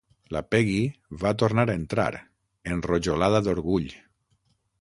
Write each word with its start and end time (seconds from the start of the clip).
La 0.35 0.39
Peggy 0.53 0.79
va 1.25 1.33
tornar 1.43 1.67
a 1.69 1.75
entrar, 1.81 2.07
enrojolada 2.77 3.47
d'orgull. 3.49 3.91